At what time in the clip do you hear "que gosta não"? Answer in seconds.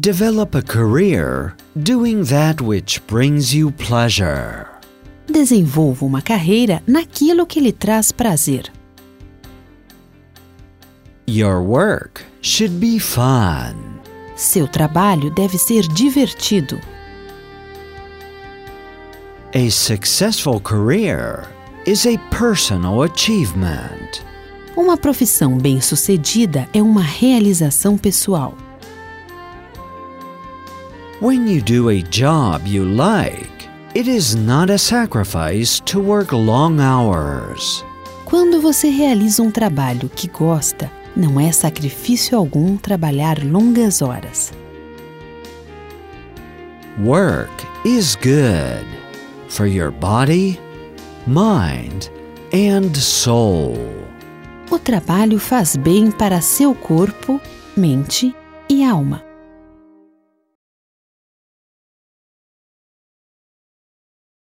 40.08-41.38